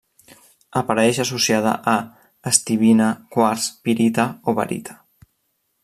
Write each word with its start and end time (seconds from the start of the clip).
Apareix 0.79 1.19
associada 1.23 1.73
a: 1.91 1.95
estibina, 2.53 3.11
quars, 3.37 3.69
pirita 3.85 4.27
o 4.53 4.57
barita. 4.63 4.99